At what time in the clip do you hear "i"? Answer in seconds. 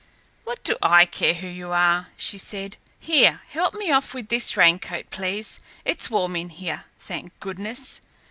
0.81-1.05